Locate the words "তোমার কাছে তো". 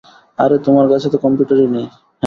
0.65-1.17